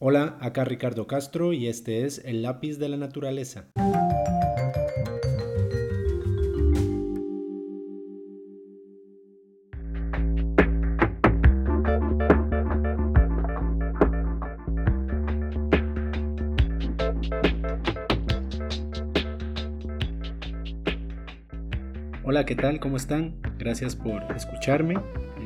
[0.00, 3.72] Hola, acá Ricardo Castro y este es El lápiz de la naturaleza.
[22.22, 22.78] Hola, ¿qué tal?
[22.78, 23.40] ¿Cómo están?
[23.58, 24.94] Gracias por escucharme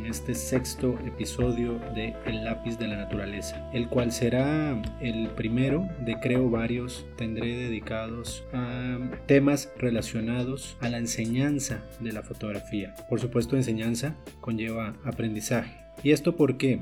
[0.06, 6.18] este sexto episodio de El lápiz de la naturaleza, el cual será el primero de
[6.20, 12.94] creo varios tendré dedicados a temas relacionados a la enseñanza de la fotografía.
[13.08, 15.72] Por supuesto, enseñanza conlleva aprendizaje.
[16.02, 16.80] ¿Y esto por qué?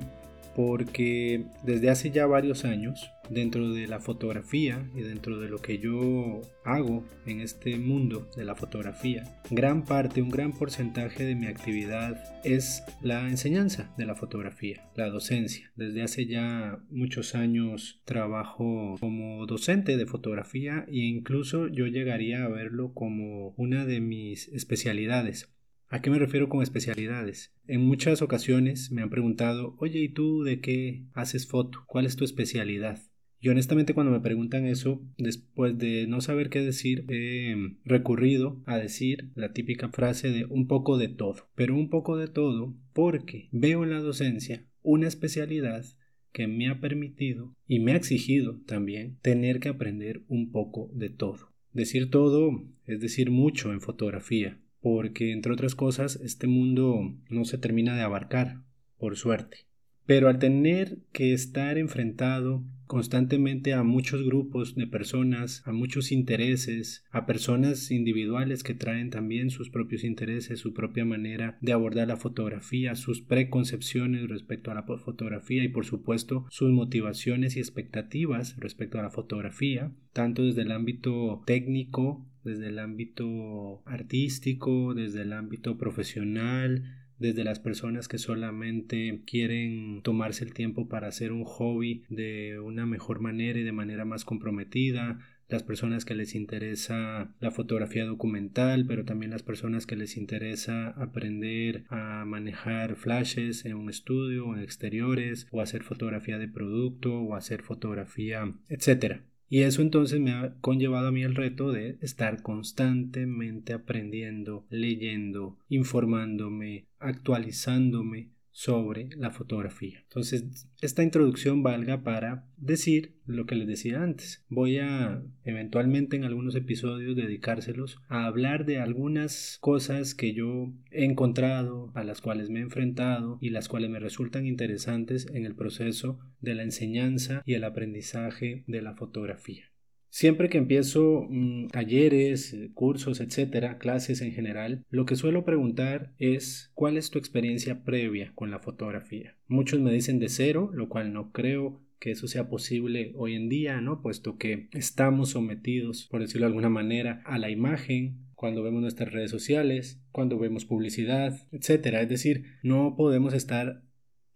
[0.54, 5.78] Porque desde hace ya varios años dentro de la fotografía y dentro de lo que
[5.78, 11.46] yo hago en este mundo de la fotografía, gran parte, un gran porcentaje de mi
[11.46, 15.70] actividad es la enseñanza de la fotografía, la docencia.
[15.76, 22.48] Desde hace ya muchos años trabajo como docente de fotografía e incluso yo llegaría a
[22.48, 25.48] verlo como una de mis especialidades.
[25.88, 27.52] ¿A qué me refiero con especialidades?
[27.66, 31.82] En muchas ocasiones me han preguntado, oye, ¿y tú de qué haces foto?
[31.88, 33.00] ¿Cuál es tu especialidad?
[33.40, 38.76] Y honestamente cuando me preguntan eso, después de no saber qué decir, he recurrido a
[38.76, 41.48] decir la típica frase de un poco de todo.
[41.54, 45.84] Pero un poco de todo porque veo en la docencia una especialidad
[46.32, 51.08] que me ha permitido y me ha exigido también tener que aprender un poco de
[51.08, 51.50] todo.
[51.72, 57.58] Decir todo es decir mucho en fotografía, porque entre otras cosas este mundo no se
[57.58, 58.62] termina de abarcar,
[58.98, 59.66] por suerte.
[60.06, 67.04] Pero al tener que estar enfrentado constantemente a muchos grupos de personas, a muchos intereses,
[67.12, 72.16] a personas individuales que traen también sus propios intereses, su propia manera de abordar la
[72.16, 78.98] fotografía, sus preconcepciones respecto a la fotografía y por supuesto sus motivaciones y expectativas respecto
[78.98, 85.78] a la fotografía, tanto desde el ámbito técnico, desde el ámbito artístico, desde el ámbito
[85.78, 92.58] profesional, desde las personas que solamente quieren tomarse el tiempo para hacer un hobby de
[92.58, 95.18] una mejor manera y de manera más comprometida,
[95.50, 100.88] las personas que les interesa la fotografía documental, pero también las personas que les interesa
[100.90, 107.14] aprender a manejar flashes en un estudio o en exteriores, o hacer fotografía de producto,
[107.20, 109.24] o hacer fotografía, etcétera.
[109.50, 115.58] Y eso entonces me ha conllevado a mí el reto de estar constantemente aprendiendo, leyendo,
[115.68, 120.00] informándome, actualizándome sobre la fotografía.
[120.02, 124.44] Entonces, esta introducción valga para decir lo que les decía antes.
[124.48, 131.04] Voy a eventualmente en algunos episodios dedicárselos a hablar de algunas cosas que yo he
[131.04, 135.54] encontrado, a las cuales me he enfrentado y las cuales me resultan interesantes en el
[135.54, 139.69] proceso de la enseñanza y el aprendizaje de la fotografía.
[140.10, 146.12] Siempre que empiezo mm, talleres, eh, cursos, etcétera, clases en general, lo que suelo preguntar
[146.18, 149.36] es ¿cuál es tu experiencia previa con la fotografía?
[149.46, 153.48] Muchos me dicen de cero, lo cual no creo que eso sea posible hoy en
[153.48, 154.02] día, ¿no?
[154.02, 159.12] Puesto que estamos sometidos, por decirlo de alguna manera, a la imagen, cuando vemos nuestras
[159.12, 162.00] redes sociales, cuando vemos publicidad, etcétera.
[162.00, 163.82] Es decir, no podemos estar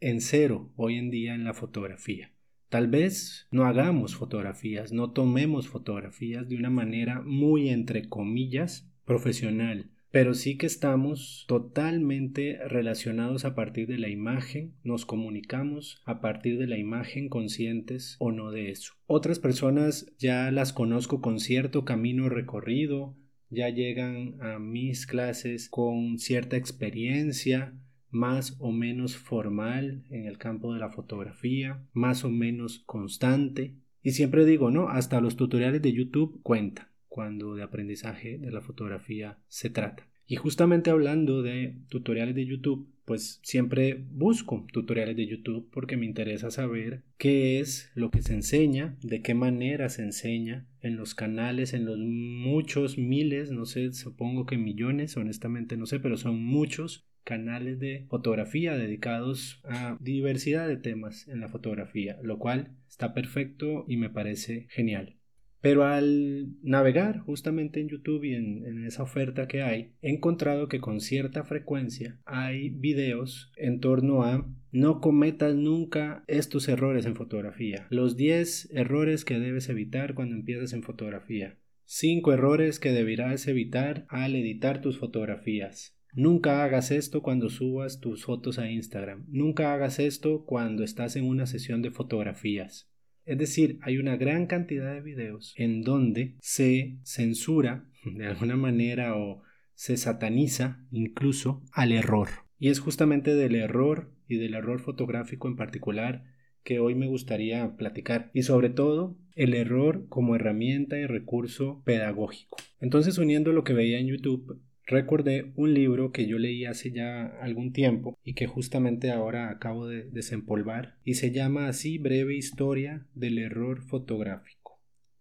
[0.00, 2.33] en cero hoy en día en la fotografía.
[2.68, 9.90] Tal vez no hagamos fotografías, no tomemos fotografías de una manera muy entre comillas profesional,
[10.10, 16.56] pero sí que estamos totalmente relacionados a partir de la imagen, nos comunicamos a partir
[16.56, 18.94] de la imagen conscientes o no de eso.
[19.06, 23.16] Otras personas ya las conozco con cierto camino recorrido,
[23.50, 27.74] ya llegan a mis clases con cierta experiencia,
[28.14, 33.74] más o menos formal en el campo de la fotografía, más o menos constante.
[34.02, 34.88] Y siempre digo, ¿no?
[34.88, 40.08] Hasta los tutoriales de YouTube cuentan cuando de aprendizaje de la fotografía se trata.
[40.26, 46.06] Y justamente hablando de tutoriales de YouTube, pues siempre busco tutoriales de YouTube porque me
[46.06, 51.14] interesa saber qué es lo que se enseña, de qué manera se enseña en los
[51.14, 56.42] canales, en los muchos miles, no sé, supongo que millones, honestamente no sé, pero son
[56.42, 63.14] muchos canales de fotografía dedicados a diversidad de temas en la fotografía, lo cual está
[63.14, 65.16] perfecto y me parece genial.
[65.64, 70.78] Pero al navegar justamente en YouTube y en, esa oferta que hay, he encontrado que
[70.78, 77.86] con cierta frecuencia hay videos en torno a no cometas nunca estos errores en fotografía.
[77.88, 81.56] Los 10 errores que debes evitar cuando empiezas en fotografía.
[81.86, 85.96] 5 errores que deberás evitar al editar tus fotografías.
[86.16, 89.24] Nunca hagas esto cuando subas tus fotos a Instagram.
[89.28, 92.88] Nunca hagas esto cuando estás en una sesión de fotografías.
[93.24, 99.16] Es decir, hay una gran cantidad de videos en donde se censura de alguna manera
[99.16, 99.42] o
[99.74, 102.28] se sataniza incluso al error.
[102.60, 106.24] Y es justamente del error y del error fotográfico en particular
[106.62, 112.56] que hoy me gustaría platicar y sobre todo el error como herramienta y recurso pedagógico.
[112.80, 117.26] Entonces uniendo lo que veía en YouTube recordé un libro que yo leí hace ya
[117.40, 123.06] algún tiempo y que justamente ahora acabo de desempolvar y se llama así Breve Historia
[123.14, 124.64] del Error Fotográfico.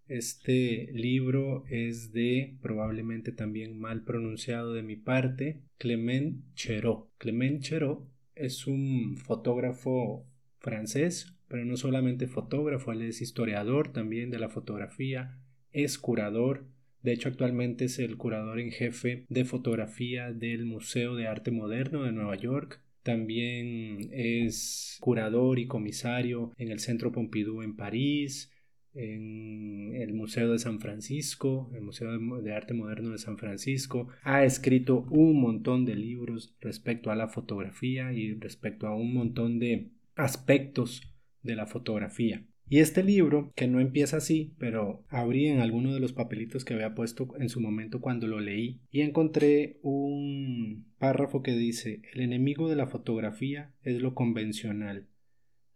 [0.08, 7.10] Este libro es de, probablemente también mal pronunciado de mi parte, Clement Cherot.
[7.18, 8.06] Clement Cherot
[8.36, 10.26] es un fotógrafo
[10.60, 15.38] francés, pero no solamente fotógrafo, él es historiador también de la fotografía,
[15.72, 16.66] es curador,
[17.04, 22.04] de hecho, actualmente es el curador en jefe de fotografía del Museo de Arte Moderno
[22.04, 22.82] de Nueva York.
[23.04, 28.54] También es curador y comisario en el Centro Pompidou en París,
[28.94, 34.08] en el Museo de San Francisco, el Museo de Arte Moderno de San Francisco.
[34.24, 39.60] Ha escrito un montón de libros respecto a la fotografía y respecto a un montón
[39.60, 41.02] de aspectos
[41.42, 42.46] de la fotografía.
[42.70, 46.74] Y este libro, que no empieza así, pero abrí en alguno de los papelitos que
[46.74, 52.22] había puesto en su momento cuando lo leí y encontré un párrafo que dice, el
[52.22, 55.08] enemigo de la fotografía es lo convencional,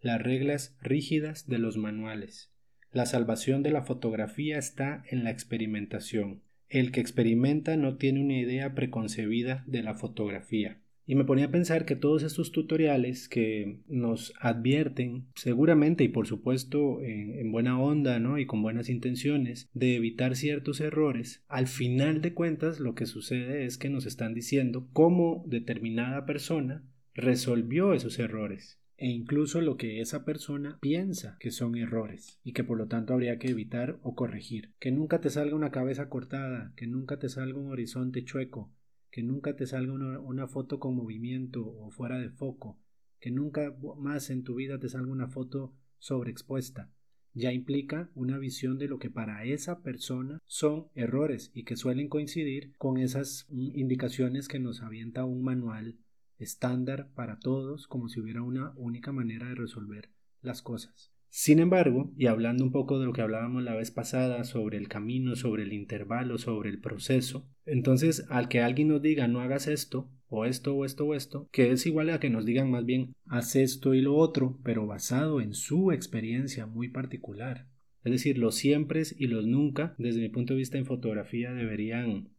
[0.01, 2.51] las reglas rígidas de los manuales.
[2.91, 6.41] La salvación de la fotografía está en la experimentación.
[6.69, 10.81] El que experimenta no tiene una idea preconcebida de la fotografía.
[11.07, 16.27] Y me ponía a pensar que todos estos tutoriales que nos advierten, seguramente y por
[16.27, 18.37] supuesto en, buena onda, ¿no?
[18.37, 23.65] Y con buenas intenciones, de evitar ciertos errores, al final de cuentas lo que sucede
[23.65, 26.83] es que nos están diciendo cómo determinada persona
[27.13, 32.63] resolvió esos errores e incluso lo que esa persona piensa que son errores y que
[32.63, 34.73] por lo tanto habría que evitar o corregir.
[34.79, 38.71] Que nunca te salga una cabeza cortada, que nunca te salga un horizonte chueco,
[39.17, 42.79] que nunca te salga una, foto con movimiento o fuera de foco,
[43.19, 46.91] que nunca más en tu vida te salga una foto sobreexpuesta.
[47.33, 52.09] Ya implica una visión de lo que para esa persona son errores y que suelen
[52.09, 55.97] coincidir con esas mm, indicaciones que nos avienta un manual
[56.37, 60.11] estándar para todos como si hubiera una única manera de resolver
[60.43, 61.11] las cosas.
[61.29, 64.87] Sin embargo, y hablando un poco de lo que hablábamos la vez pasada sobre el
[64.87, 69.67] camino, sobre el intervalo, sobre el proceso, entonces al que alguien nos diga no hagas
[69.67, 72.85] esto, o esto, o esto, o esto, que es igual a que nos digan más
[72.85, 77.67] bien haz esto y lo otro, pero basado en su experiencia muy particular.
[78.03, 82.29] Es decir, los siempre y los nunca, desde mi punto de vista en fotografía, deberían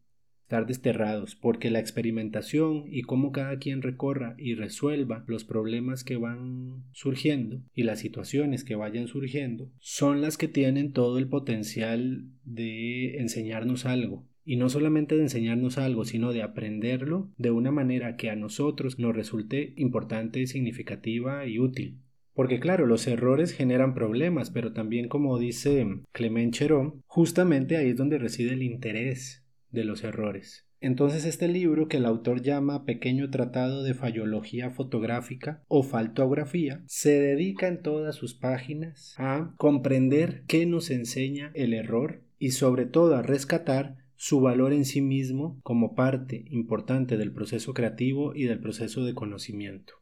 [0.48, 6.16] estar desterrados, porque la experimentación y cómo cada quien recorra y resuelva los problemas que
[6.16, 12.24] van surgiendo y las situaciones que vayan surgiendo son las que tienen todo el potencial
[12.44, 14.26] de enseñarnos algo.
[14.42, 18.98] Y no solamente de enseñarnos algo, sino de aprenderlo de una manera que a nosotros
[18.98, 21.98] nos resulte importante, significativa y útil.
[22.32, 27.96] Porque claro, los errores generan problemas, pero también como dice Clement Cherón, justamente ahí es
[27.96, 30.68] donde reside el interés de los errores.
[30.80, 37.20] Entonces este libro que el autor llama Pequeño Tratado de Fallología Fotográfica o Faltografía se
[37.20, 43.16] dedica en todas sus páginas a comprender qué nos enseña el error y sobre todo
[43.16, 48.60] a rescatar su valor en sí mismo como parte importante del proceso creativo y del
[48.60, 49.94] proceso de conocimiento.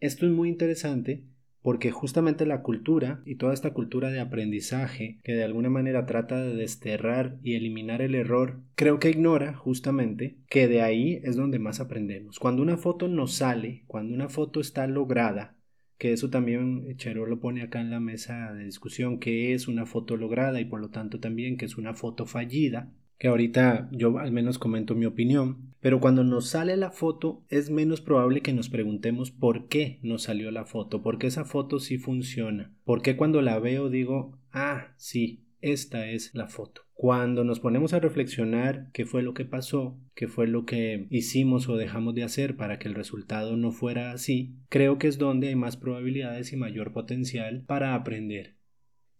[0.00, 1.24] Esto es muy interesante
[1.62, 6.42] porque justamente la cultura y toda esta cultura de aprendizaje que de alguna manera trata
[6.42, 11.58] de desterrar y eliminar el error, creo que ignora justamente que de ahí es donde
[11.58, 12.38] más aprendemos.
[12.38, 15.56] Cuando una foto nos sale, cuando una foto está lograda,
[15.98, 19.86] que eso también Chero lo pone acá en la mesa de discusión, que es una
[19.86, 24.18] foto lograda y por lo tanto también que es una foto fallida, que ahorita yo
[24.18, 28.52] al menos comento mi opinión, pero cuando nos sale la foto es menos probable que
[28.52, 33.02] nos preguntemos por qué nos salió la foto, por qué esa foto sí funciona, por
[33.02, 36.82] qué cuando la veo digo, ah, sí, esta es la foto.
[36.92, 41.68] Cuando nos ponemos a reflexionar qué fue lo que pasó, qué fue lo que hicimos
[41.68, 45.48] o dejamos de hacer para que el resultado no fuera así, creo que es donde
[45.48, 48.54] hay más probabilidades y mayor potencial para aprender.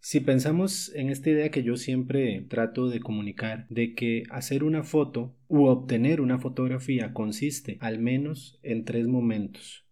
[0.05, 4.83] Si pensamos en esta idea que yo siempre trato de comunicar, de que hacer una
[4.83, 9.85] foto u obtener una fotografía consiste al menos en tres momentos.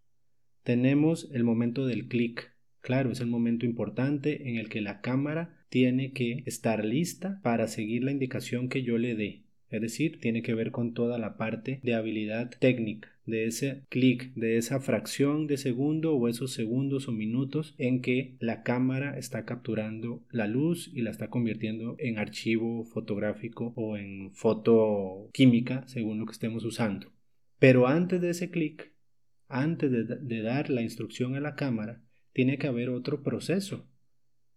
[0.64, 2.54] Tenemos el momento del clic.
[2.82, 7.70] Claro, es el momento importante en el que la cámara tiene que estar lista para
[7.70, 9.46] seguir la indicación que yo le dé.
[9.72, 14.34] Es decir, tiene que ver con toda la parte de habilidad técnica, de ese clic,
[14.36, 19.46] de esa fracción de segundo o esos segundos o minutos en que la cámara está
[19.46, 26.20] capturando la luz y la está convirtiendo en archivo fotográfico o en foto química según
[26.20, 27.12] lo que estemos usando.
[27.58, 28.92] Pero antes de ese clic,
[29.48, 32.02] antes de, dar la instrucción a la cámara,
[32.34, 33.88] tiene que haber otro proceso,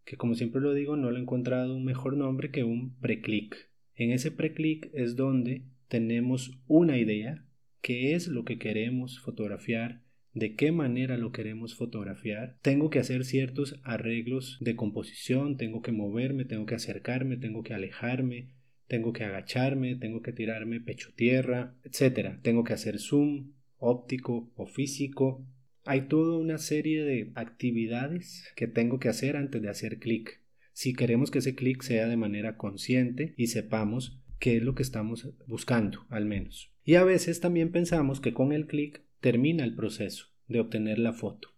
[0.04, 3.73] que como siempre lo digo, no le he encontrado un mejor nombre que un preclick.
[3.96, 7.44] En ese preclick es donde tenemos una idea,
[7.80, 10.00] qué es lo que queremos fotografiar,
[10.32, 12.56] de qué manera lo queremos fotografiar.
[12.60, 17.72] Tengo que hacer ciertos arreglos de composición, tengo que moverme, tengo que acercarme, tengo que
[17.72, 18.48] alejarme,
[18.88, 22.40] tengo que agacharme, tengo que tirarme pecho tierra, etc.
[22.42, 25.46] Tengo que hacer zoom óptico o físico.
[25.84, 30.40] Hay toda una serie de actividades que tengo que hacer antes de hacer clic
[30.74, 34.82] si queremos que ese clic sea de manera consciente y sepamos qué es lo que
[34.82, 36.72] estamos buscando, al menos.
[36.84, 41.12] Y a veces también pensamos que con el clic termina el proceso de obtener la
[41.12, 41.48] foto.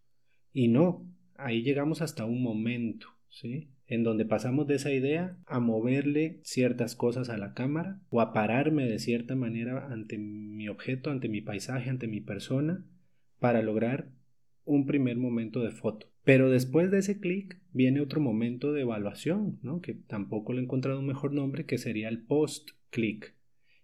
[0.52, 3.70] Y no, ahí llegamos hasta un momento, ¿sí?
[3.86, 8.34] En donde pasamos de esa idea a moverle ciertas cosas a la cámara o a
[8.34, 12.84] pararme de cierta manera ante mi objeto, ante mi paisaje, ante mi persona,
[13.38, 14.10] para lograr
[14.64, 16.06] un primer momento de foto.
[16.26, 19.80] Pero después de ese clic viene otro momento de evaluación, ¿no?
[19.80, 23.36] que tampoco le he encontrado un mejor nombre, que sería el post-click.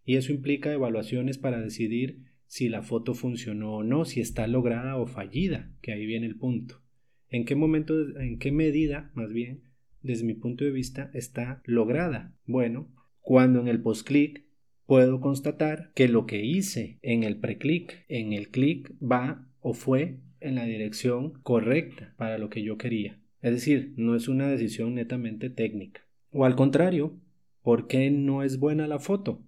[0.05, 4.97] Y eso implica evaluaciones para decidir si la foto funcionó o no, si está lograda
[4.97, 6.83] o fallida, que ahí viene el punto.
[7.29, 9.63] ¿En qué momento, en qué medida, más bien,
[10.03, 12.37] desde mi punto de vista, está lograda?
[12.45, 12.89] Bueno,
[13.21, 14.45] cuando en el post-click
[14.85, 20.19] puedo constatar que lo que hice en el pre-click, en el click va o fue
[20.45, 23.19] en la dirección correcta para lo que yo quería.
[23.41, 26.03] Es decir, no es una decisión netamente técnica.
[26.31, 27.19] O al contrario,
[27.63, 29.43] ¿por qué no es buena la foto?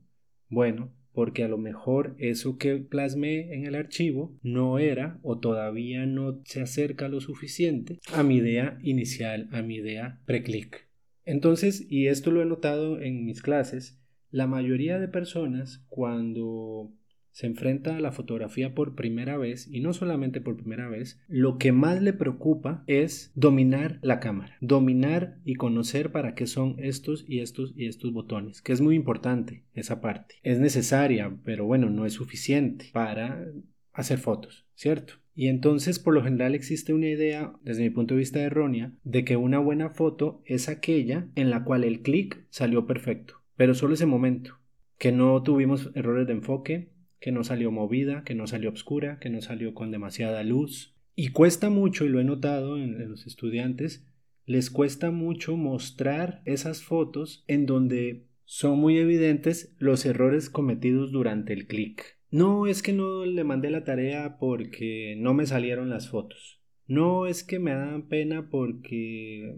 [0.48, 6.06] Bueno, porque a lo mejor eso que plasmé en el archivo no era o todavía
[6.06, 10.88] no se acerca lo suficiente a mi idea inicial, a mi idea pre-click.
[11.24, 13.98] Entonces, y esto lo he notado en mis clases,
[14.30, 16.90] la mayoría de personas cuando
[17.34, 21.58] se enfrenta a la fotografía por primera vez y no solamente por primera vez, lo
[21.58, 27.24] que más le preocupa es dominar la cámara, dominar y conocer para qué son estos
[27.26, 30.36] y estos y estos botones, que es muy importante esa parte.
[30.44, 33.44] Es necesaria, pero bueno, no es suficiente para
[33.92, 35.14] hacer fotos, ¿cierto?
[35.34, 39.24] Y entonces por lo general existe una idea, desde mi punto de vista errónea, de
[39.24, 43.94] que una buena foto es aquella en la cual el clic salió perfecto, pero solo
[43.94, 44.60] ese momento,
[44.98, 46.93] que no tuvimos errores de enfoque,
[47.24, 50.94] que no salió movida, que no salió oscura, que no salió con demasiada luz.
[51.16, 54.06] Y cuesta mucho, y lo he notado en, los estudiantes,
[54.44, 61.54] les cuesta mucho mostrar esas fotos en donde son muy evidentes los errores cometidos durante
[61.54, 62.18] el clic.
[62.30, 66.60] No es que no le mandé la tarea porque no me salieron las fotos.
[66.86, 69.56] No es que me dan pena porque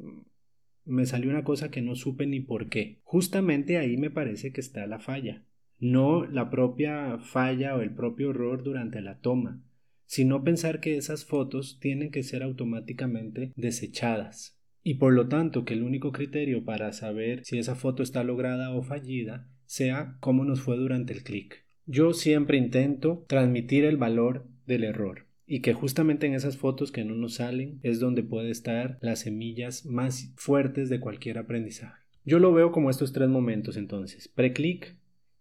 [0.85, 3.01] me salió una cosa que no supe ni por qué.
[3.03, 5.43] Justamente ahí me parece que está la falla
[5.79, 9.61] no la propia falla o el propio error durante la toma,
[10.07, 14.57] sino pensar que esas fotos tienen que ser automáticamente desechadas.
[14.83, 18.71] Y por lo tanto que el único criterio para saber si esa foto está lograda
[18.71, 21.65] o fallida sea cómo nos fue durante el clic.
[21.87, 27.05] Yo siempre intento transmitir el valor del error y que justamente en esas fotos que
[27.05, 32.03] no nos salen es donde puede estar las semillas más fuertes de cualquier aprendizaje.
[32.25, 34.97] Yo lo veo como estos tres momentos entonces, pre-click,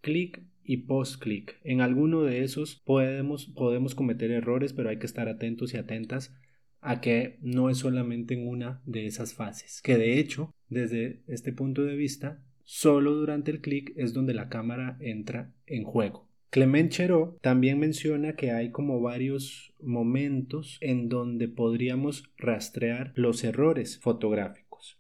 [0.05, 1.59] clic y post-click.
[1.63, 6.31] En alguno de esos podemos, podemos cometer errores, pero hay que estar atentos y atentas
[6.79, 11.51] a que no es solamente en una de esas fases, que de hecho, desde este
[11.53, 16.29] punto de vista, solo durante el clic es donde la cámara entra en juego.
[16.51, 23.97] Clement Cherot también menciona que hay como varios momentos en donde podríamos rastrear los errores
[23.99, 24.99] fotográficos.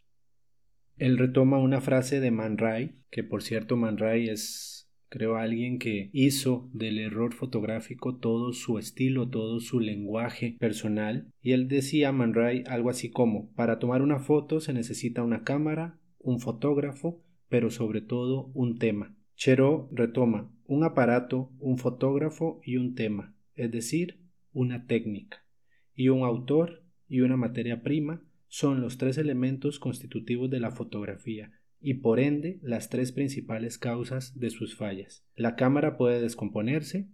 [0.97, 4.74] Él retoma una frase de Man Ray, que por cierto Man Ray es
[5.15, 11.31] creo alguien que hizo del error fotográfico todo su estilo, todo su lenguaje personal.
[11.41, 15.45] Y él decía, Man Ray, algo así como, para tomar una foto se necesita una
[15.45, 19.15] cámara, un fotógrafo, pero sobre todo un tema.
[19.37, 24.19] Cheró retoma un aparato, un fotógrafo y un tema, es decir,
[24.51, 25.45] una técnica.
[25.93, 31.53] Y un autor y una materia prima son los tres elementos constitutivos de la fotografía,
[31.85, 35.23] y por ende las tres principales causas de sus fallas.
[35.35, 37.07] La cámara puede descomponerse,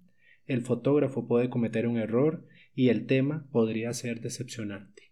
[0.46, 5.12] el fotógrafo puede cometer un error y el tema podría ser decepcionante.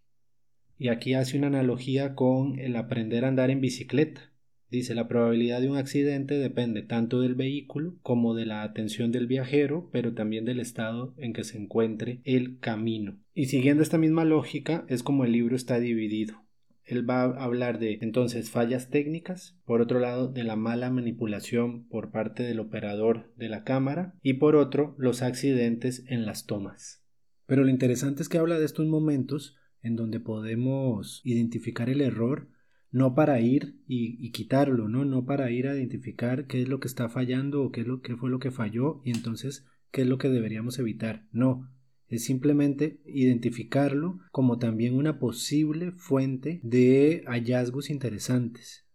[0.78, 4.32] Y aquí hace una analogía con el aprender a andar en bicicleta.
[4.72, 9.28] Dice, la probabilidad de un accidente depende tanto del vehículo como de la atención del
[9.28, 13.20] viajero, pero también del estado en que se encuentre el camino.
[13.34, 16.46] Y siguiendo esta misma lógica es como el libro está dividido.
[16.90, 21.88] Él va a hablar de entonces fallas técnicas, por otro lado de la mala manipulación
[21.88, 27.06] por parte del operador de la cámara y por otro los accidentes en las tomas.
[27.46, 32.50] Pero lo interesante es que habla de estos momentos en donde podemos identificar el error
[32.90, 35.06] no para ir y, quitarlo, ¿no?
[35.06, 38.02] no para ir a identificar qué es lo que está fallando o qué, es lo,
[38.02, 41.28] qué fue lo que falló y entonces qué es lo que deberíamos evitar.
[41.32, 41.70] No,
[42.10, 48.86] es simplemente identificarlo como también una posible fuente de hallazgos interesantes,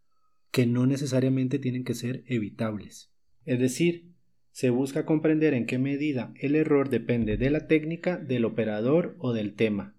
[0.51, 3.13] que no necesariamente tienen que ser evitables.
[3.45, 4.13] Es decir,
[4.51, 9.33] se busca comprender en qué medida el error depende de la técnica, del operador o
[9.33, 9.97] del tema,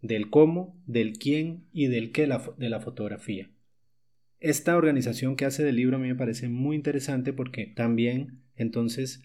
[0.00, 2.28] del cómo, del quién y del qué
[2.58, 3.50] de la fotografía.
[4.38, 9.22] Esta organización que hace del libro a mí me parece muy interesante porque también entonces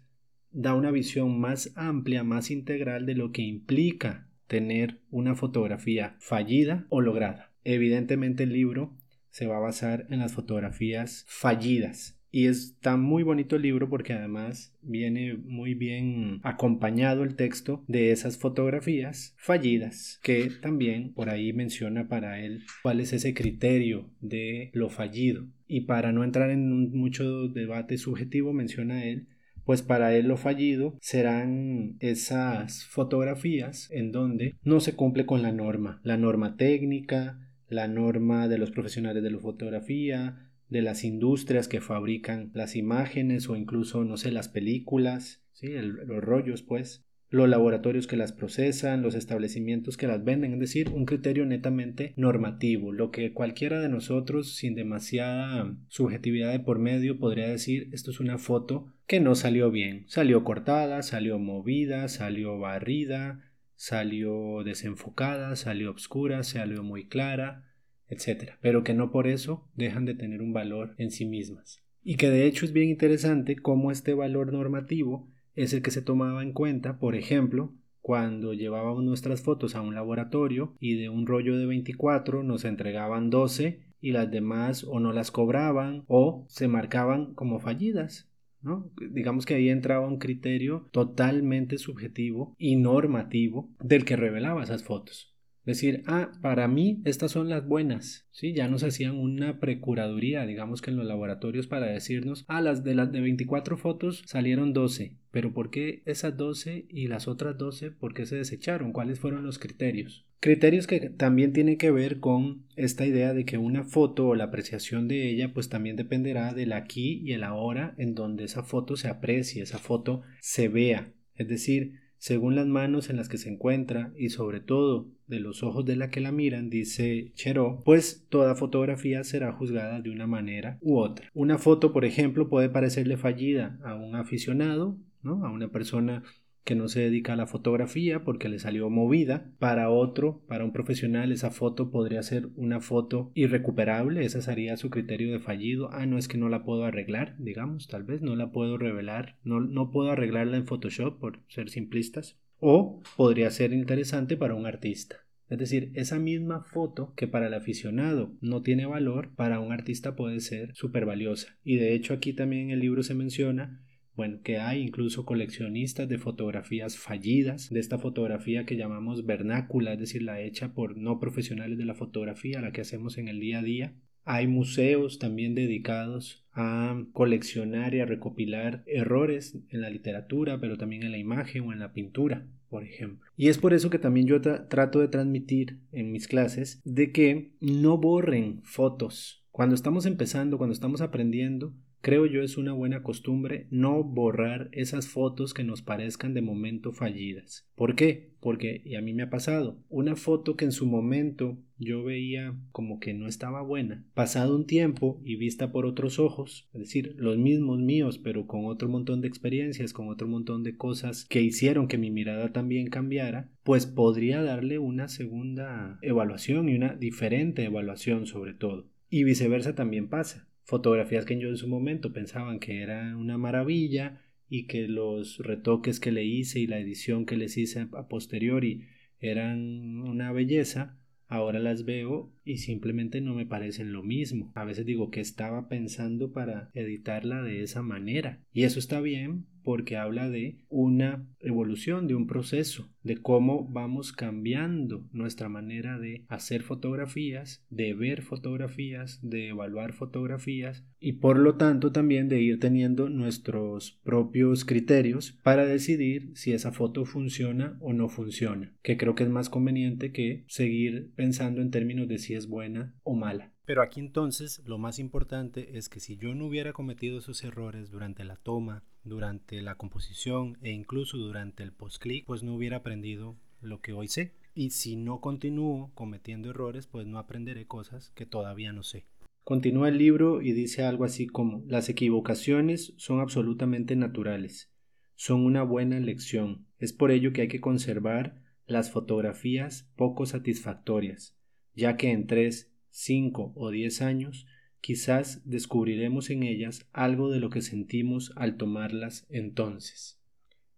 [0.55, 6.85] da una visión más amplia, más integral de lo que implica tener una fotografía fallida
[6.89, 7.51] o lograda.
[7.65, 8.95] Evidentemente el libro
[9.29, 12.17] se va a basar en las fotografías fallidas.
[12.31, 18.12] Y está muy bonito el libro porque además viene muy bien acompañado el texto de
[18.12, 24.69] esas fotografías fallidas que también por ahí menciona para él cuál es ese criterio de
[24.74, 25.47] lo fallido.
[25.67, 29.27] Y para no entrar en mucho debate subjetivo menciona él
[29.65, 35.51] pues para él lo fallido serán esas fotografías en donde no se cumple con la
[35.51, 41.67] norma, la norma técnica, la norma de los profesionales de la fotografía, de las industrias
[41.67, 45.69] que fabrican las imágenes o incluso, no sé, las películas, ¿sí?
[45.69, 50.89] los rollos, pues los laboratorios que las procesan, los establecimientos que las venden, es decir,
[50.89, 57.20] un criterio netamente normativo, lo que cualquiera de nosotros sin demasiada subjetividad de por medio
[57.20, 62.58] podría decir esto es una foto que no salió bien, salió cortada, salió movida, salió
[62.58, 67.65] barrida, salió desenfocada, salió oscura, salió muy clara,
[68.08, 68.53] etc.
[68.62, 71.84] Pero que no por eso dejan de tener un valor en sí mismas.
[72.03, 76.01] Y que de hecho es bien interesante cómo este valor normativo es el que se
[76.01, 81.25] tomaba en cuenta, por ejemplo, cuando llevábamos nuestras fotos a un laboratorio y de un
[81.25, 86.68] rollo de 24 nos entregaban 12 y las demás o no las cobraban o se
[86.68, 88.29] marcaban como fallidas.
[88.61, 88.91] ¿no?
[89.11, 95.34] Digamos que ahí entraba un criterio totalmente subjetivo y normativo del que revelaba esas fotos
[95.66, 98.54] decir, ah, para mí estas son las buenas, ¿sí?
[98.54, 102.96] Ya nos hacían una precuraduría, digamos que en los laboratorios para decirnos, ah, las de
[102.96, 107.92] las de 24 fotos salieron 12, pero ¿por qué esas 12 y las otras 12
[107.92, 108.94] por qué se desecharon?
[108.94, 110.25] ¿Cuáles fueron los criterios?
[110.40, 114.46] Criterios que también tienen que ver con esta idea de que una foto o la
[114.46, 118.96] apreciación de ella pues también dependerá del aquí y el ahora en donde esa foto
[118.96, 121.12] se aprecie, esa foto se vea.
[121.34, 125.61] Es decir, según las manos en las que se encuentra y sobre todo de los
[125.61, 130.25] ojos de la que la miran, dice Cheró, pues toda fotografía será juzgada de una
[130.25, 131.29] manera u otra.
[131.35, 135.46] Una foto, por ejemplo, puede parecerle fallida a un aficionado, ¿no?
[135.46, 136.24] a una persona
[136.66, 139.51] que no se dedica a la fotografía porque le salió movida.
[139.60, 144.90] Para otro, para un profesional, esa foto podría ser una foto irrecuperable, esa sería su
[144.90, 145.90] criterio de fallido.
[145.92, 149.38] Ah, no es que no la puedo arreglar, digamos, tal vez no la puedo revelar,
[149.44, 152.38] no, no puedo arreglarla en Photoshop por ser simplistas.
[152.60, 155.18] O podría ser interesante para un artista.
[155.48, 160.16] Es decir, esa misma foto que para el aficionado no tiene valor, para un artista
[160.16, 161.56] puede ser súper valiosa.
[161.64, 166.08] Y de hecho aquí también en el libro se menciona bueno, que hay incluso coleccionistas
[166.08, 171.20] de fotografías fallidas, de esta fotografía que llamamos vernácula, es decir, la hecha por no
[171.20, 173.94] profesionales de la fotografía, la que hacemos en el día a día.
[174.24, 181.04] Hay museos también dedicados a coleccionar y a recopilar errores en la literatura, pero también
[181.04, 183.30] en la imagen o en la pintura, por ejemplo.
[183.38, 187.51] Y es por eso que también yo trato de transmitir en mis clases de que
[187.60, 189.46] no borren fotos.
[189.51, 191.74] Cuando estamos empezando, cuando estamos aprendiendo,
[192.05, 196.91] Creo yo es una buena costumbre no borrar esas fotos que nos parezcan de momento
[196.91, 197.68] fallidas.
[197.74, 198.29] ¿Por qué?
[198.39, 202.55] Porque, y a mí me ha pasado, una foto que en su momento yo veía
[202.72, 207.15] como que no estaba buena, pasado un tiempo y vista por otros ojos, es decir,
[207.18, 211.41] los mismos míos, pero con otro montón de experiencias, con otro montón de cosas que
[211.41, 217.63] hicieron que mi mirada también cambiara, pues podría darle una segunda evaluación y una diferente
[217.63, 218.85] evaluación sobre todo.
[219.09, 224.22] Y viceversa también pasa fotografías que yo en su momento pensaban que era una maravilla
[224.50, 228.88] y que los retoques que le hice y la edición que les hice a posteriori
[229.20, 234.51] eran una belleza, ahora las veo y simplemente no me parecen lo mismo.
[234.56, 238.44] A veces digo que estaba pensando para editarla de esa manera.
[238.51, 244.14] Y eso está bien porque habla de una evolución, de un proceso, de cómo vamos
[244.14, 251.56] cambiando nuestra manera de hacer fotografías, de ver fotografías, de evaluar fotografías y por lo
[251.56, 257.92] tanto también de ir teniendo nuestros propios criterios para decidir si esa foto funciona o
[257.92, 262.36] no funciona, que creo que es más conveniente que seguir pensando en términos de si
[262.36, 263.54] es buena o mala.
[263.66, 267.90] Pero aquí entonces lo más importante es que si yo no hubiera cometido esos errores
[267.90, 273.36] durante la toma, durante la composición e incluso durante el post-click, pues no hubiera aprendido
[273.62, 274.34] lo que hoy sé.
[274.54, 279.06] Y si no continúo cometiendo errores, pues no aprenderé cosas que todavía no sé.
[279.44, 284.72] Continúa el libro y dice algo así como las equivocaciones son absolutamente naturales,
[285.16, 286.66] son una buena lección.
[286.80, 291.38] Es por ello que hay que conservar las fotografías poco satisfactorias,
[291.75, 294.48] ya que en tres 5 o 10 años,
[294.79, 300.22] quizás descubriremos en ellas algo de lo que sentimos al tomarlas entonces.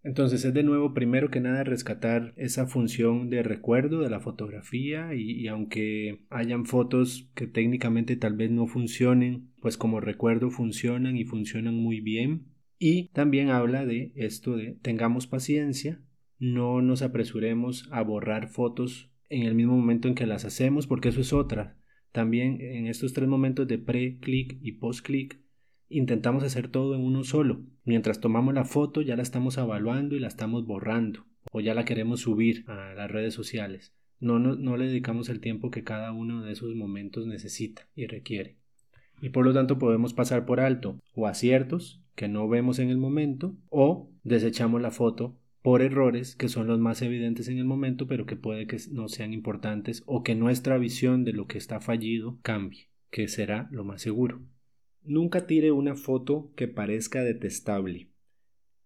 [0.01, 5.13] Entonces es de nuevo primero que nada rescatar esa función de recuerdo de la fotografía
[5.13, 11.17] y, y, aunque hayan fotos que técnicamente tal vez no funcionen, pues como recuerdo funcionan
[11.17, 12.47] y funcionan muy bien.
[12.80, 16.01] Y también habla de esto de tengamos paciencia,
[16.39, 21.10] no nos apresuremos a borrar fotos en el mismo momento en que las hacemos porque
[21.10, 21.77] eso es otra.
[22.17, 25.39] También en estos tres momentos de pre-click y post-click
[25.88, 27.62] intentamos hacer todo en uno solo.
[27.84, 31.86] Mientras tomamos la foto ya la estamos evaluando y la estamos borrando o ya la
[31.86, 33.93] queremos subir a las redes sociales.
[34.19, 38.08] No, no, no le dedicamos el tiempo que cada uno de esos momentos necesita y
[38.08, 38.58] requiere.
[39.21, 42.97] Y por lo tanto podemos pasar por alto o aciertos que no vemos en el
[42.97, 48.07] momento o desechamos la foto por errores que son los más evidentes en el momento,
[48.07, 51.79] pero que puede que no sean importantes o que nuestra visión de lo que está
[51.79, 54.41] fallido cambie, que será lo más seguro.
[55.03, 58.09] Nunca tire una foto que parezca detestable.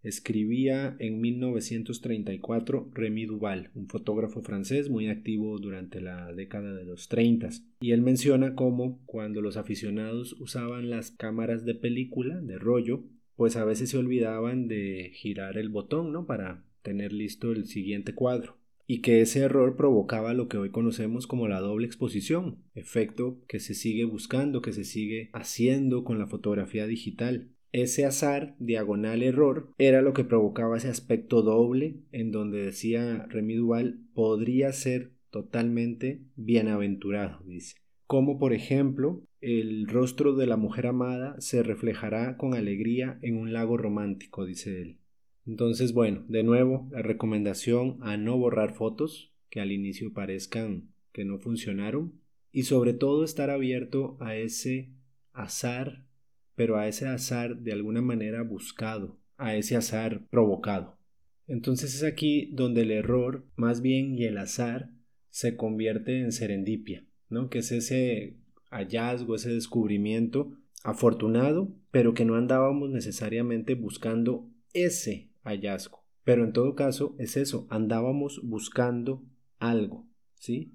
[0.04, 7.08] Escribía en 1934 Remy Duval, un fotógrafo francés muy activo durante la década de los
[7.08, 7.50] 30,
[7.82, 13.04] y él menciona cómo cuando los aficionados usaban las cámaras de película, de rollo,
[13.42, 16.28] pues a veces se olvidaban de girar el botón, ¿no?
[16.28, 21.26] Para tener listo el siguiente cuadro y que ese error provocaba lo que hoy conocemos
[21.26, 26.28] como la doble exposición, efecto que se sigue buscando, que se sigue haciendo con la
[26.28, 27.50] fotografía digital.
[27.72, 33.56] Ese azar, diagonal error, era lo que provocaba ese aspecto doble en donde decía Remy
[33.56, 37.81] Duval podría ser totalmente bienaventurado, dice.
[38.12, 43.54] Como por ejemplo, el rostro de la mujer amada se reflejará con alegría en un
[43.54, 44.98] lago romántico, dice él.
[45.48, 51.24] Entonces, bueno, de nuevo, la recomendación a no borrar fotos que al inicio parezcan que
[51.24, 52.20] no funcionaron
[52.52, 54.92] y sobre todo estar abierto a ese
[55.32, 56.04] azar,
[56.56, 60.98] pero a ese azar de alguna manera buscado, a ese azar provocado.
[61.48, 64.90] Entonces es aquí donde el error, más bien y el azar,
[65.30, 67.50] se convierte en serendipia, ¿no?
[67.50, 68.38] Que es ese
[68.70, 70.52] hallazgo, ese descubrimiento
[70.84, 76.06] afortunado, pero que no andábamos necesariamente buscando ese hallazgo.
[76.24, 79.24] Pero en todo caso es eso, andábamos buscando
[79.60, 80.74] algo, ¿sí?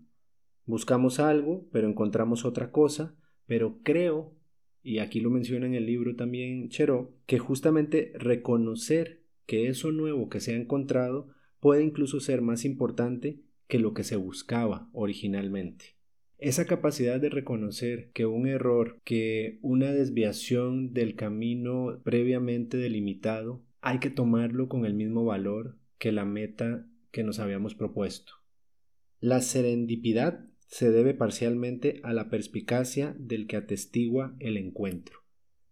[0.65, 3.17] Buscamos algo, pero encontramos otra cosa,
[3.47, 4.35] pero creo,
[4.83, 10.29] y aquí lo menciona en el libro también Cheró, que justamente reconocer que eso nuevo
[10.29, 11.29] que se ha encontrado
[11.61, 15.96] puede incluso ser más importante que lo que se buscaba originalmente.
[16.39, 24.01] Esa capacidad de reconocer que un error, que una desviación del camino previamente delimitado hay
[24.01, 28.33] que tomarlo con el mismo valor que la meta que nos habíamos propuesto.
[29.19, 35.21] La serendipidad se debe parcialmente a la perspicacia del que atestigua el encuentro.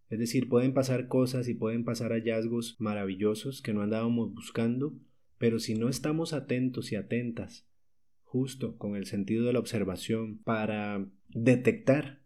[0.09, 4.93] Es decir, pueden pasar cosas y pueden pasar hallazgos maravillosos que no andábamos buscando,
[5.37, 7.67] pero si no estamos atentos y atentas,
[8.35, 12.21] justo con el sentido de la observación, para detectar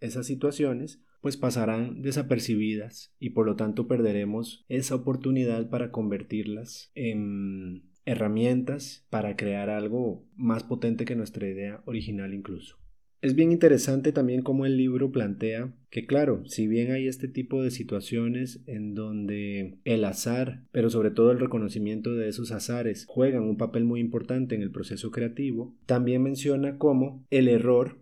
[0.00, 7.90] esas situaciones, pues pasarán desapercibidas y por lo tanto perderemos esa oportunidad para convertirlas en
[8.06, 12.78] herramientas para crear algo más potente que nuestra idea original incluso.
[13.22, 17.62] Es bien interesante también cómo el libro plantea que claro, si bien hay este tipo
[17.62, 23.44] de situaciones en donde el azar, pero sobre todo el reconocimiento de esos azares juegan
[23.44, 27.98] un papel muy importante en el proceso creativo, también menciona cómo el error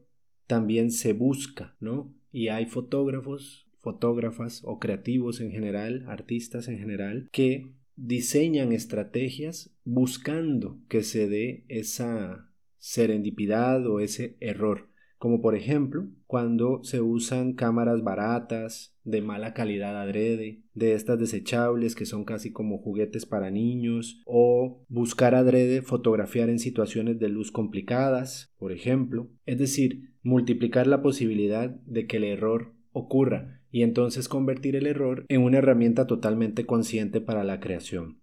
[0.46, 2.12] también se busca, ¿no?
[2.34, 10.80] y hay fotógrafos, fotógrafas o creativos en general, artistas en general, que diseñan estrategias buscando
[10.88, 14.88] que se dé esa serendipidad o ese error,
[15.24, 21.94] como por ejemplo cuando se usan cámaras baratas, de mala calidad adrede, de estas desechables
[21.94, 27.50] que son casi como juguetes para niños, o buscar adrede fotografiar en situaciones de luz
[27.52, 34.28] complicadas, por ejemplo, es decir, multiplicar la posibilidad de que el error ocurra y entonces
[34.28, 38.20] convertir el error en una herramienta totalmente consciente para la creación.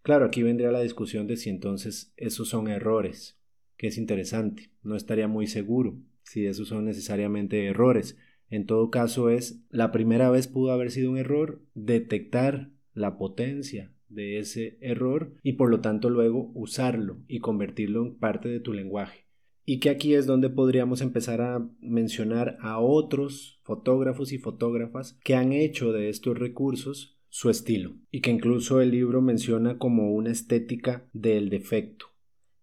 [0.00, 3.38] Claro, aquí vendría la discusión de si entonces esos son errores
[3.76, 4.70] que es interesante.
[4.82, 5.98] No estaría muy seguro
[6.28, 8.18] si esos son necesariamente errores.
[8.50, 13.92] En todo caso es, la primera vez pudo haber sido un error, detectar la potencia
[14.08, 18.72] de ese error y por lo tanto luego usarlo y convertirlo en parte de tu
[18.72, 19.26] lenguaje.
[19.64, 25.34] Y que aquí es donde podríamos empezar a mencionar a otros fotógrafos y fotógrafas que
[25.34, 30.30] han hecho de estos recursos su estilo y que incluso el libro menciona como una
[30.30, 32.07] estética del defecto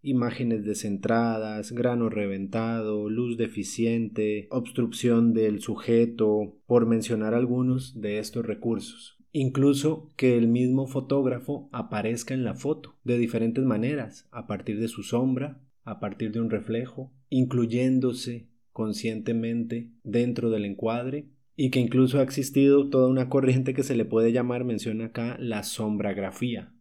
[0.05, 9.17] imágenes descentradas, grano reventado, luz deficiente, obstrucción del sujeto, por mencionar algunos de estos recursos.
[9.31, 14.87] Incluso que el mismo fotógrafo aparezca en la foto de diferentes maneras, a partir de
[14.87, 22.19] su sombra, a partir de un reflejo, incluyéndose conscientemente dentro del encuadre y que incluso
[22.19, 26.73] ha existido toda una corriente que se le puede llamar, menciona acá, la sombragrafía.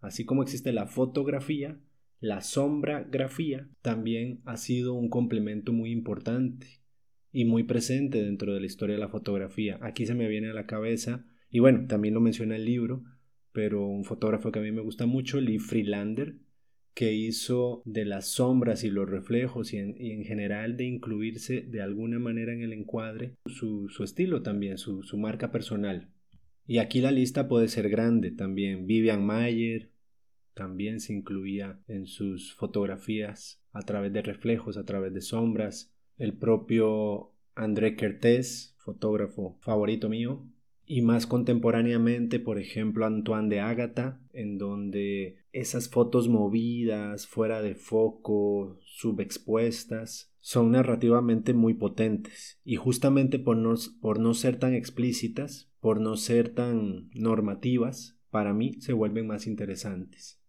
[0.00, 1.78] Así como existe la fotografía,
[2.24, 6.80] la sombragrafía también ha sido un complemento muy importante
[7.32, 9.78] y muy presente dentro de la historia de la fotografía.
[9.82, 13.04] Aquí se me viene a la cabeza, y bueno, también lo menciona el libro,
[13.52, 16.36] pero un fotógrafo que a mí me gusta mucho, Lee Freelander,
[16.94, 22.18] que hizo de las sombras y los reflejos y en, general de incluirse de alguna
[22.18, 26.08] manera en el encuadre su, estilo también, su, su, marca personal.
[26.66, 28.86] Y aquí la lista puede ser grande también.
[28.86, 29.90] Vivian Mayer,
[30.54, 35.92] también se incluía en sus fotografías a través de reflejos, a través de sombras.
[36.16, 40.46] El propio André Kertész, fotógrafo favorito mío,
[40.86, 47.74] y más contemporáneamente, por ejemplo, Antoine de Ágata, en donde esas fotos movidas, fuera de
[47.74, 55.72] foco, subexpuestas, son narrativamente muy potentes y justamente por no, por no ser tan explícitas,
[55.80, 60.43] por no ser tan normativas, para mí se vuelven más interesantes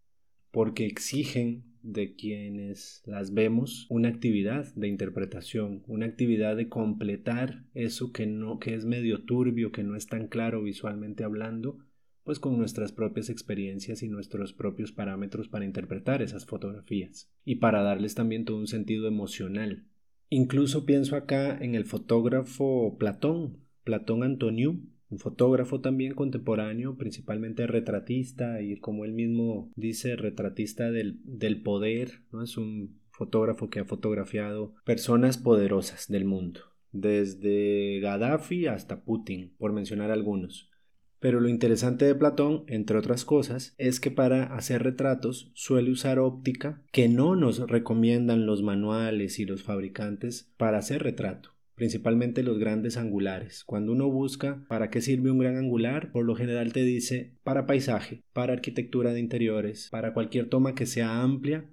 [0.56, 8.10] porque exigen de quienes las vemos una actividad de interpretación, una actividad de completar eso
[8.10, 11.76] que no que es medio turbio, que no es tan claro visualmente hablando,
[12.24, 17.82] pues con nuestras propias experiencias y nuestros propios parámetros para interpretar esas fotografías y para
[17.82, 19.84] darles también todo un sentido emocional.
[20.30, 28.60] Incluso pienso acá en el fotógrafo Platón, Platón Antoniu, un fotógrafo también contemporáneo, principalmente retratista
[28.60, 32.22] y como él mismo dice, retratista del, del poder.
[32.42, 36.60] Es un fotógrafo que ha fotografiado personas poderosas del mundo,
[36.92, 40.70] desde Gaddafi hasta Putin, por mencionar algunos.
[41.18, 46.18] Pero lo interesante de Platón, entre otras cosas, es que para hacer retratos suele usar
[46.18, 52.58] óptica que no nos recomiendan los manuales y los fabricantes para hacer retrato principalmente los
[52.58, 53.62] grandes angulares.
[53.64, 57.66] Cuando uno busca para qué sirve un gran angular, por lo general te dice para
[57.66, 61.70] paisaje, para arquitectura de interiores, para cualquier toma que sea amplia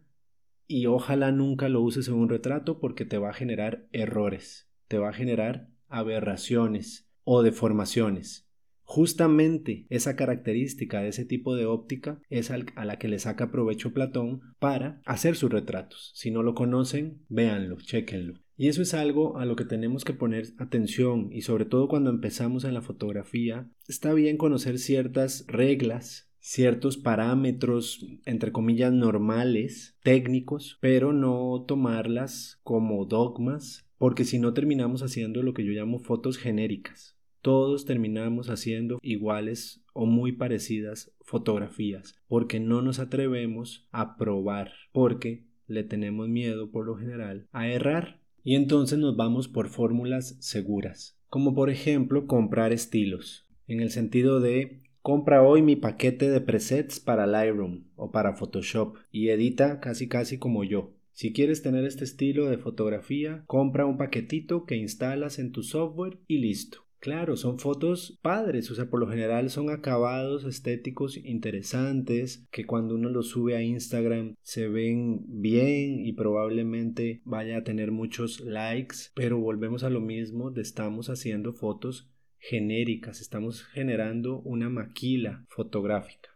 [0.68, 4.98] y ojalá nunca lo uses en un retrato porque te va a generar errores, te
[4.98, 8.48] va a generar aberraciones o deformaciones.
[8.86, 13.94] Justamente esa característica de ese tipo de óptica es a la que le saca provecho
[13.94, 16.12] Platón para hacer sus retratos.
[16.14, 18.43] Si no lo conocen, véanlo, chequenlo.
[18.56, 22.12] Y eso es algo a lo que tenemos que poner atención y sobre todo cuando
[22.12, 30.78] empezamos en la fotografía, está bien conocer ciertas reglas, ciertos parámetros, entre comillas, normales, técnicos,
[30.82, 36.38] pero no tomarlas como dogmas, porque si no terminamos haciendo lo que yo llamo fotos
[36.38, 37.18] genéricas.
[37.42, 45.46] Todos terminamos haciendo iguales o muy parecidas fotografías, porque no nos atrevemos a probar, porque
[45.68, 51.18] le tenemos miedo por lo general a errar y entonces nos vamos por fórmulas seguras,
[51.30, 57.00] como por ejemplo comprar estilos, en el sentido de compra hoy mi paquete de presets
[57.00, 60.94] para Lightroom o para Photoshop y edita casi casi como yo.
[61.12, 66.18] Si quieres tener este estilo de fotografía, compra un paquetito que instalas en tu software
[66.28, 66.80] y listo.
[67.04, 72.96] Claro, son fotos padres, o sea, por lo general son acabados estéticos interesantes que cuando
[72.96, 78.96] uno los sube a Instagram se ven bien y probablemente vaya a tener muchos likes,
[79.16, 86.30] pero volvemos a lo mismo de estamos haciendo fotos genéricas, estamos generando una maquila fotográfica.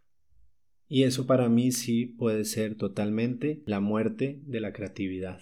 [0.86, 5.40] Y eso para mí sí puede ser totalmente la muerte de la creatividad.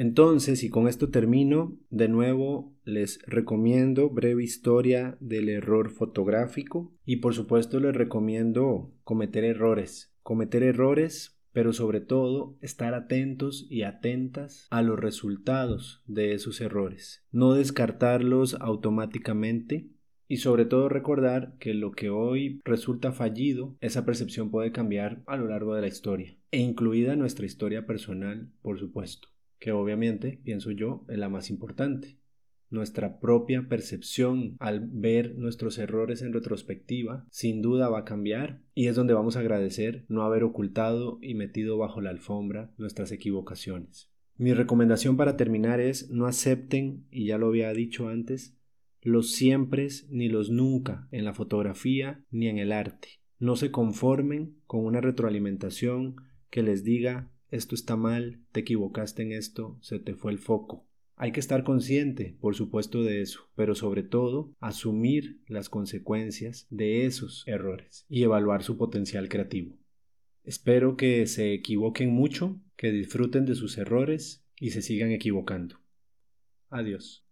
[0.00, 7.16] Entonces, y con esto termino, de nuevo les recomiendo breve historia del error fotográfico y
[7.16, 10.10] por supuesto les recomiendo cometer errores.
[10.22, 17.26] Cometer errores pero sobre todo estar atentos y atentas a los resultados de esos errores,
[17.30, 19.90] no descartarlos automáticamente
[20.28, 25.36] y sobre todo recordar que lo que hoy resulta fallido, esa percepción puede cambiar a
[25.36, 29.28] lo largo de la historia, e incluida nuestra historia personal, por supuesto,
[29.60, 32.18] que obviamente, pienso yo, es la más importante.
[32.70, 38.86] Nuestra propia percepción al ver nuestros errores en retrospectiva sin duda va a cambiar y
[38.86, 44.10] es donde vamos a agradecer no haber ocultado y metido bajo la alfombra nuestras equivocaciones.
[44.36, 48.56] Mi recomendación para terminar es no acepten, y ya lo había dicho antes,
[49.02, 53.20] los siempre ni los nunca en la fotografía ni en el arte.
[53.38, 56.16] No se conformen con una retroalimentación
[56.50, 60.86] que les diga esto está mal, te equivocaste en esto, se te fue el foco.
[61.16, 67.04] Hay que estar consciente, por supuesto, de eso, pero sobre todo asumir las consecuencias de
[67.04, 69.76] esos errores y evaluar su potencial creativo.
[70.44, 75.76] Espero que se equivoquen mucho, que disfruten de sus errores y se sigan equivocando.
[76.70, 77.26] Adiós.